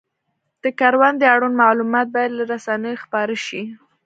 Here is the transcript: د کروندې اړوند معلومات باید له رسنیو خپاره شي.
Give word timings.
د 0.63 0.65
کروندې 0.79 1.25
اړوند 1.33 1.55
معلومات 1.63 2.07
باید 2.15 2.31
له 2.37 2.43
رسنیو 2.53 3.01
خپاره 3.03 3.35
شي. 3.45 3.61